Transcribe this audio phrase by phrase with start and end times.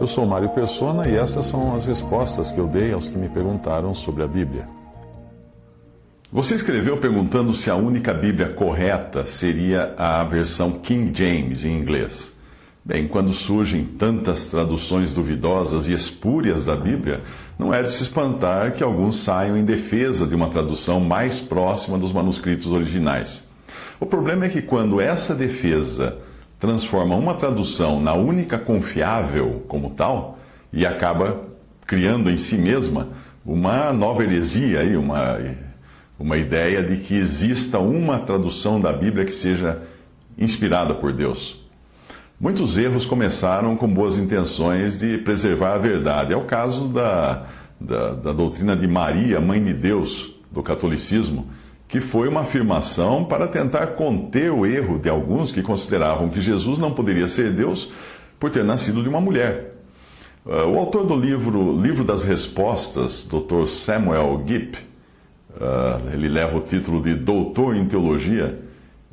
[0.00, 3.28] Eu sou Mário Persona e essas são as respostas que eu dei aos que me
[3.28, 4.64] perguntaram sobre a Bíblia.
[6.32, 12.32] Você escreveu perguntando se a única Bíblia correta seria a versão King James em inglês.
[12.82, 17.20] Bem, quando surgem tantas traduções duvidosas e espúrias da Bíblia,
[17.58, 21.98] não é de se espantar que alguns saiam em defesa de uma tradução mais próxima
[21.98, 23.44] dos manuscritos originais.
[24.00, 26.16] O problema é que quando essa defesa
[26.60, 30.38] transforma uma tradução na única confiável como tal
[30.70, 31.40] e acaba
[31.86, 33.08] criando em si mesma
[33.44, 35.38] uma nova heresia aí, uma,
[36.18, 39.80] uma ideia de que exista uma tradução da Bíblia que seja
[40.38, 41.58] inspirada por Deus.
[42.38, 46.32] Muitos erros começaram com boas intenções de preservar a verdade.
[46.32, 47.46] É o caso da,
[47.80, 51.48] da, da doutrina de Maria, mãe de Deus, do catolicismo
[51.90, 56.78] que foi uma afirmação para tentar conter o erro de alguns que consideravam que Jesus
[56.78, 57.92] não poderia ser Deus
[58.38, 59.74] por ter nascido de uma mulher.
[60.46, 63.66] Uh, o autor do livro Livro das Respostas, Dr.
[63.66, 64.78] Samuel Gipp,
[65.50, 68.58] uh, ele leva o título de Doutor em Teologia,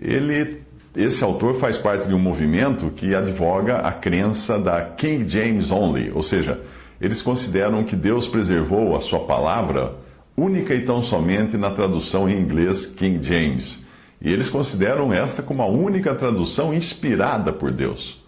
[0.00, 0.62] ele,
[0.96, 6.10] esse autor faz parte de um movimento que advoga a crença da King James Only,
[6.14, 6.58] ou seja,
[6.98, 9.96] eles consideram que Deus preservou a sua palavra
[10.36, 13.82] única e tão somente na tradução em inglês King James.
[14.20, 18.22] E eles consideram esta como a única tradução inspirada por Deus.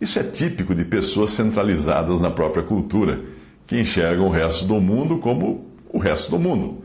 [0.00, 3.20] Isso é típico de pessoas centralizadas na própria cultura,
[3.66, 6.84] que enxergam o resto do mundo como o resto do mundo.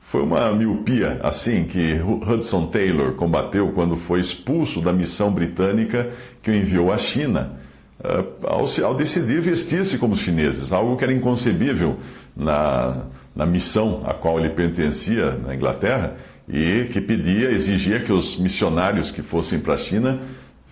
[0.00, 6.10] Foi uma miopia assim que Hudson Taylor combateu quando foi expulso da missão britânica
[6.40, 7.58] que o enviou à China,
[8.02, 11.96] eh, ao, decidir vestir-se como os chineses, algo que era inconcebível
[12.36, 16.16] na, na missão a qual ele pertencia na Inglaterra
[16.48, 20.20] e que pedia, exigia que os missionários que fossem para a China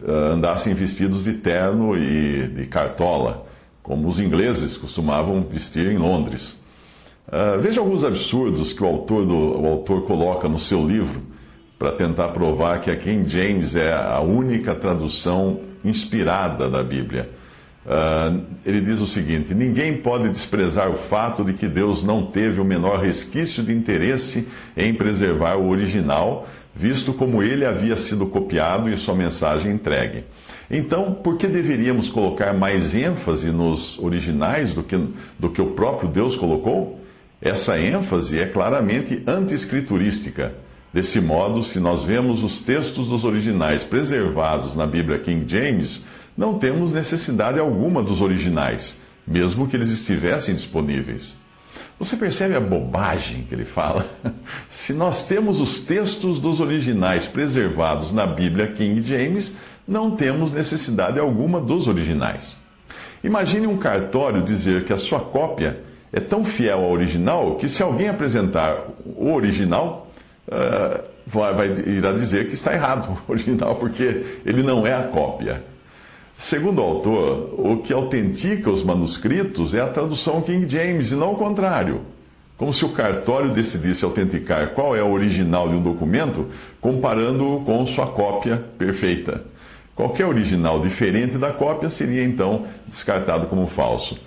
[0.00, 3.46] uh, andassem vestidos de terno e de cartola,
[3.82, 6.60] como os ingleses costumavam vestir em Londres.
[7.26, 11.22] Uh, veja alguns absurdos que o autor, do, o autor coloca no seu livro
[11.78, 17.30] para tentar provar que a King James é a única tradução inspirada da Bíblia.
[17.84, 22.60] Uh, ele diz o seguinte: ninguém pode desprezar o fato de que Deus não teve
[22.60, 28.88] o menor resquício de interesse em preservar o original, visto como ele havia sido copiado
[28.88, 30.24] e sua mensagem entregue.
[30.70, 34.98] Então, por que deveríamos colocar mais ênfase nos originais do que,
[35.38, 37.00] do que o próprio Deus colocou?
[37.40, 40.54] Essa ênfase é claramente anti-escriturística.
[40.92, 46.04] Desse modo, se nós vemos os textos dos originais preservados na Bíblia King James,
[46.36, 51.36] não temos necessidade alguma dos originais, mesmo que eles estivessem disponíveis.
[51.98, 54.06] Você percebe a bobagem que ele fala?
[54.68, 59.56] Se nós temos os textos dos originais preservados na Bíblia King James,
[59.86, 62.56] não temos necessidade alguma dos originais.
[63.22, 65.80] Imagine um cartório dizer que a sua cópia
[66.12, 70.08] é tão fiel ao original que, se alguém apresentar o original,
[70.48, 75.04] uh, vai, vai, irá dizer que está errado o original, porque ele não é a
[75.04, 75.62] cópia.
[76.34, 81.32] Segundo o autor, o que autentica os manuscritos é a tradução King James e não
[81.32, 82.00] o contrário.
[82.56, 86.46] Como se o cartório decidisse autenticar qual é o original de um documento,
[86.80, 89.44] comparando-o com sua cópia perfeita.
[89.94, 94.18] Qualquer original diferente da cópia seria então descartado como falso.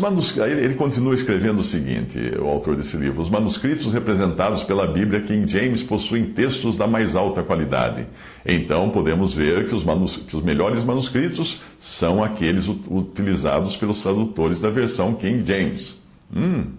[0.00, 5.20] Manuscritos, ele continua escrevendo o seguinte, o autor desse livro: os manuscritos representados pela Bíblia
[5.20, 8.04] King James possuem textos da mais alta qualidade.
[8.44, 14.60] Então podemos ver que os, manus, que os melhores manuscritos são aqueles utilizados pelos tradutores
[14.60, 15.96] da versão King James.
[16.34, 16.72] Hum,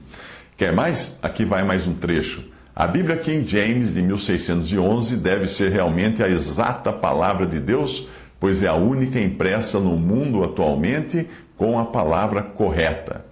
[0.57, 1.17] quer mais?
[1.23, 2.43] Aqui vai mais um trecho.
[2.75, 8.07] A Bíblia King James de 1611 deve ser realmente a exata palavra de Deus,
[8.39, 11.27] pois é a única impressa no mundo atualmente
[11.57, 13.25] com a palavra correta.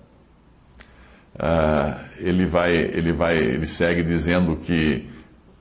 [1.36, 5.08] Uh, ele vai, ele vai, ele segue dizendo que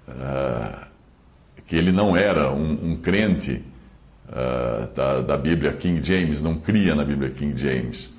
[0.09, 0.87] uh,
[1.67, 3.63] que ele não era um, um crente
[4.29, 8.15] uh, da, da Bíblia King James, não cria na Bíblia King James.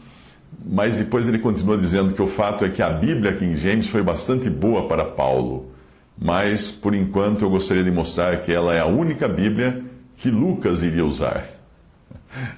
[0.66, 4.04] Mas depois ele continua dizendo que o fato é que a Bíblia King James foi
[4.04, 5.72] bastante boa para Paulo,
[6.18, 9.84] mas por enquanto eu gostaria de mostrar que ela é a única Bíblia
[10.18, 11.48] que Lucas iria usar.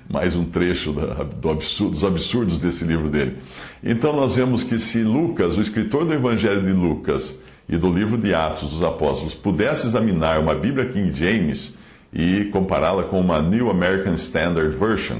[0.09, 3.37] Mais um trecho do absurdo, dos absurdos desse livro dele.
[3.83, 8.17] Então nós vemos que se Lucas, o escritor do Evangelho de Lucas e do livro
[8.17, 11.77] de Atos dos Apóstolos, pudesse examinar uma Bíblia King James
[12.11, 15.19] e compará-la com uma New American Standard Version,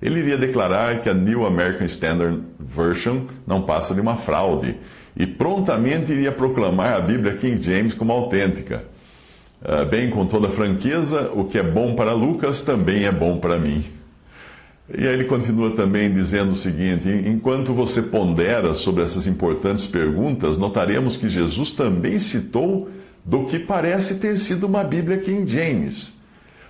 [0.00, 4.76] ele iria declarar que a New American Standard Version não passa de uma fraude
[5.14, 8.84] e prontamente iria proclamar a Bíblia King James como autêntica.
[9.62, 13.58] Uh, bem, com toda franqueza, o que é bom para Lucas também é bom para
[13.58, 13.84] mim.
[14.92, 20.56] E aí ele continua também dizendo o seguinte: enquanto você pondera sobre essas importantes perguntas,
[20.56, 22.88] notaremos que Jesus também citou
[23.24, 26.18] do que parece ter sido uma Bíblia King James.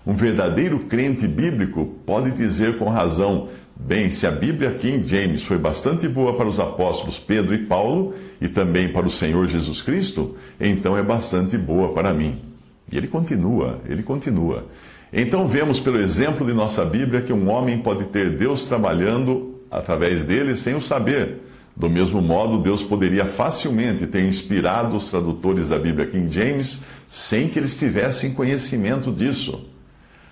[0.05, 5.59] Um verdadeiro crente bíblico pode dizer com razão: bem, se a Bíblia King James foi
[5.59, 10.37] bastante boa para os apóstolos Pedro e Paulo e também para o Senhor Jesus Cristo,
[10.61, 12.50] então é bastante boa para mim.
[12.91, 14.67] E ele continua, ele continua.
[15.13, 20.25] Então vemos pelo exemplo de nossa Bíblia que um homem pode ter Deus trabalhando através
[20.25, 21.39] dele sem o saber.
[21.77, 27.49] Do mesmo modo, Deus poderia facilmente ter inspirado os tradutores da Bíblia King James sem
[27.49, 29.67] que eles tivessem conhecimento disso.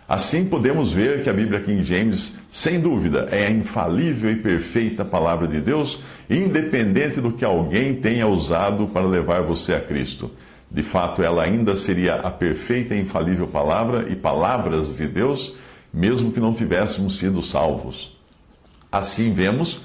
[0.09, 5.05] Assim podemos ver que a Bíblia King James, sem dúvida, é a infalível e perfeita
[5.05, 10.31] palavra de Deus, independente do que alguém tenha usado para levar você a Cristo.
[10.70, 15.55] De fato, ela ainda seria a perfeita e infalível palavra e palavras de Deus,
[15.93, 18.17] mesmo que não tivéssemos sido salvos.
[18.93, 19.81] Assim vemos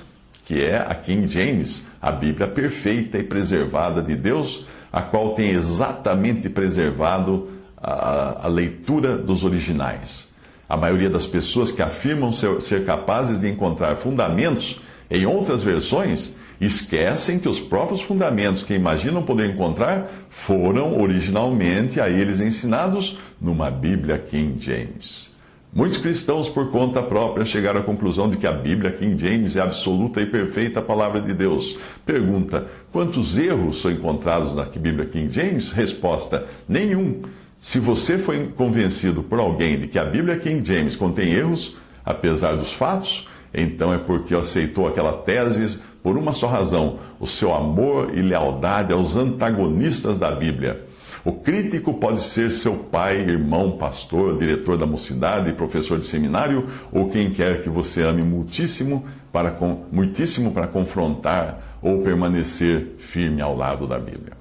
[0.46, 5.52] que é a King James, a Bíblia perfeita e preservada de Deus, a qual tem
[5.52, 10.32] exatamente preservado a, a leitura dos originais.
[10.68, 16.36] A maioria das pessoas que afirmam ser, ser capazes de encontrar fundamentos em outras versões
[16.60, 23.70] esquecem que os próprios fundamentos que imaginam poder encontrar foram originalmente a eles ensinados numa
[23.70, 25.32] Bíblia King James.
[25.72, 29.62] Muitos cristãos, por conta própria, chegaram à conclusão de que a Bíblia King James é
[29.62, 31.80] a absoluta e perfeita palavra de Deus.
[32.06, 35.72] Pergunta: quantos erros são encontrados na Bíblia King James?
[35.72, 37.22] Resposta: nenhum.
[37.60, 42.58] Se você foi convencido por alguém de que a Bíblia King James contém erros, apesar
[42.58, 48.16] dos fatos, então é porque aceitou aquela tese por uma só razão: o seu amor
[48.16, 50.86] e lealdade aos antagonistas da Bíblia.
[51.26, 57.10] O crítico pode ser seu pai, irmão, pastor, diretor da mocidade, professor de seminário ou
[57.10, 59.56] quem quer que você ame muitíssimo para,
[59.90, 64.34] muitíssimo para confrontar ou permanecer firme ao lado da Bíblia.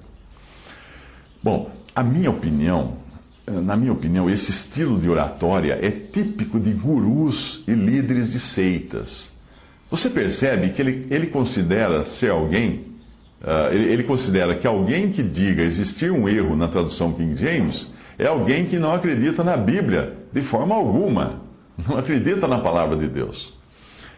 [1.41, 2.97] Bom, a minha opinião,
[3.47, 9.32] na minha opinião, esse estilo de oratória é típico de gurus e líderes de seitas
[9.95, 12.83] você percebe que ele, ele considera ser alguém,
[13.43, 17.93] uh, ele, ele considera que alguém que diga existir um erro na tradução King James
[18.17, 21.43] é alguém que não acredita na Bíblia de forma alguma,
[21.87, 23.53] não acredita na palavra de Deus.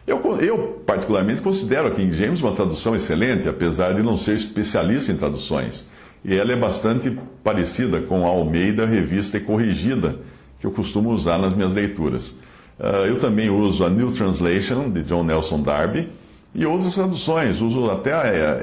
[0.07, 5.12] Eu, eu, particularmente, considero a King James uma tradução excelente, apesar de não ser especialista
[5.12, 5.86] em traduções.
[6.24, 10.19] E ela é bastante parecida com a Almeida Revista e Corrigida,
[10.57, 12.38] que eu costumo usar nas minhas leituras.
[12.80, 16.10] Uh, eu também uso a New Translation, de John Nelson Darby,
[16.54, 17.62] e outras traduções.
[17.62, 18.62] Uso até a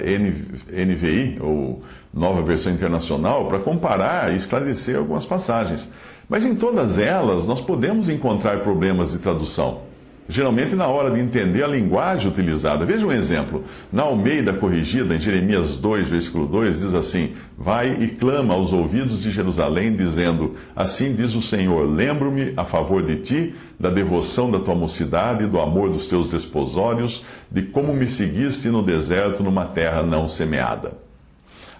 [0.84, 1.82] NVI, ou
[2.12, 5.88] Nova Versão Internacional, para comparar e esclarecer algumas passagens.
[6.28, 9.91] Mas em todas elas, nós podemos encontrar problemas de tradução
[10.28, 12.84] geralmente na hora de entender a linguagem utilizada.
[12.84, 13.64] Veja um exemplo.
[13.92, 19.22] Na Almeida Corrigida, em Jeremias 2, versículo 2, diz assim: Vai e clama aos ouvidos
[19.22, 24.60] de Jerusalém, dizendo: Assim diz o Senhor: Lembro-me a favor de ti da devoção da
[24.60, 30.02] tua mocidade, do amor dos teus desposórios, de como me seguiste no deserto, numa terra
[30.02, 30.92] não semeada.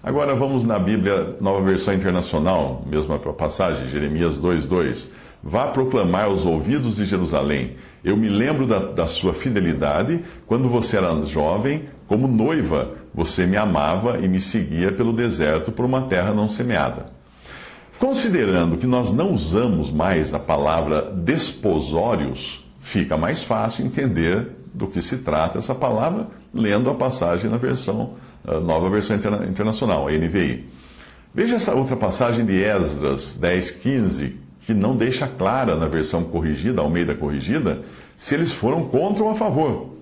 [0.03, 5.22] Agora vamos na Bíblia, nova versão internacional, mesma passagem, Jeremias 2, 2.
[5.43, 7.75] Vá proclamar aos ouvidos de Jerusalém.
[8.01, 13.57] Eu me lembro da, da, sua fidelidade quando você era jovem, como noiva, você me
[13.57, 17.07] amava e me seguia pelo deserto por uma terra não semeada.
[17.99, 25.01] Considerando que nós não usamos mais a palavra desposórios, fica mais fácil entender do que
[25.01, 28.13] se trata essa palavra lendo a passagem na versão,
[28.63, 30.65] nova versão internacional, a NVI.
[31.33, 36.81] Veja essa outra passagem de Esdras 10, 15, que não deixa clara na versão corrigida,
[36.81, 37.81] Almeida corrigida,
[38.15, 39.93] se eles foram contra ou a favor.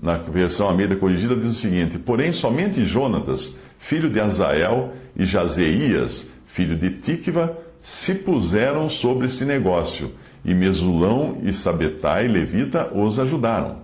[0.00, 6.30] Na versão Almeida corrigida diz o seguinte: Porém, somente Jonatas, filho de Azael, e Jazeias,
[6.46, 10.12] filho de Tikva, se puseram sobre esse negócio,
[10.44, 13.78] e Mesulão e Sabetai, levita, os ajudaram.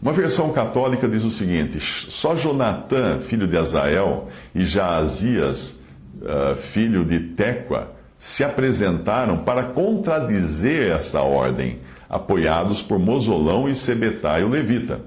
[0.00, 5.80] Uma versão católica diz o seguinte: só Jonatã, filho de Azael, e Jaazias,
[6.20, 7.93] uh, filho de Tequa,
[8.24, 15.02] se apresentaram para contradizer esta ordem, apoiados por Mosolão e Sebetai, o levita.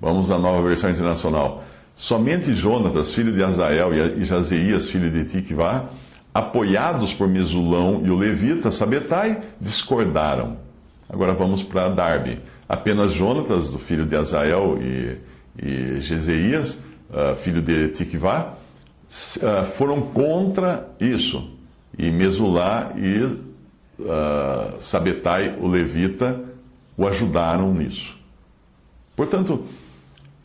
[0.00, 1.62] Vamos à nova versão internacional.
[1.94, 5.90] Somente Jonatas, filho de Azael, e Jazeias, filho de Tikvá,
[6.32, 10.56] apoiados por Mesulão e o levita Sabetai, discordaram.
[11.06, 12.40] Agora vamos para Darby.
[12.66, 15.18] Apenas Jonatas, do filho de Azael e,
[15.62, 21.57] e uh, filho de Tikvá, uh, foram contra isso.
[21.96, 26.40] E Mesulá e uh, Sabetai, o levita,
[26.96, 28.16] o ajudaram nisso.
[29.16, 29.64] Portanto,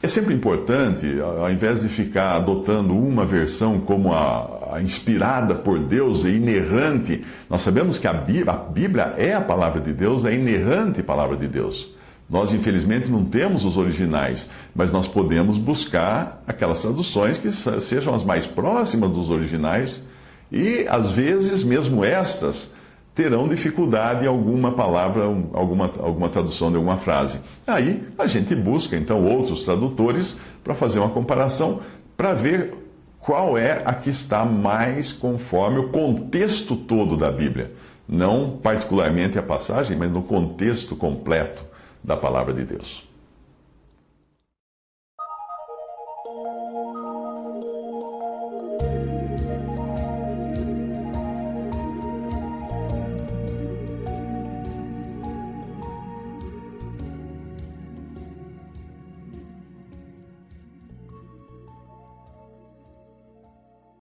[0.01, 5.79] é sempre importante, ao invés de ficar adotando uma versão como a, a inspirada por
[5.79, 10.25] Deus e inerrante, nós sabemos que a Bíblia, a Bíblia é a palavra de Deus,
[10.25, 11.89] é a inerrante palavra de Deus.
[12.29, 18.25] Nós, infelizmente, não temos os originais, mas nós podemos buscar aquelas traduções que sejam as
[18.25, 20.05] mais próximas dos originais
[20.53, 22.71] e, às vezes, mesmo estas
[23.15, 27.39] terão dificuldade em alguma palavra, alguma, alguma tradução de alguma frase.
[27.65, 31.79] Aí a gente busca então outros tradutores para fazer uma comparação,
[32.15, 32.75] para ver
[33.19, 37.71] qual é a que está mais conforme o contexto todo da Bíblia.
[38.07, 41.65] Não particularmente a passagem, mas no contexto completo
[42.03, 43.12] da palavra de Deus.